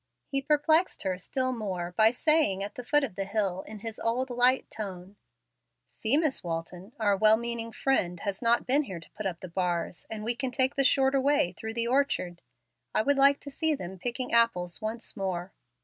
He 0.25 0.41
perplexed 0.41 1.03
her 1.03 1.15
still 1.19 1.51
more 1.53 1.93
by 1.95 2.09
saying 2.09 2.63
at 2.63 2.73
the 2.73 2.83
foot 2.83 3.03
of 3.03 3.13
the 3.13 3.23
hill, 3.25 3.61
in 3.67 3.81
his 3.81 3.99
old 3.99 4.31
light 4.31 4.65
tone, 4.71 5.15
"See, 5.89 6.17
Miss 6.17 6.43
Walton, 6.43 6.93
our 6.99 7.15
'well 7.15 7.37
meaning 7.37 7.71
friend' 7.71 8.19
has 8.21 8.41
not 8.41 8.65
been 8.65 8.81
here 8.85 8.99
to 8.99 9.11
put 9.11 9.27
up 9.27 9.41
the 9.41 9.47
bars, 9.47 10.07
and 10.09 10.23
we 10.23 10.35
can 10.35 10.49
take 10.49 10.73
the 10.73 10.83
shorter 10.83 11.21
way 11.21 11.51
through 11.55 11.75
the 11.75 11.87
orchard. 11.87 12.41
I 12.95 13.03
would 13.03 13.17
like 13.19 13.39
to 13.41 13.51
see 13.51 13.75
them 13.75 13.99
picking 13.99 14.33
apples 14.33 14.81
once 14.81 15.15
more. 15.15 15.53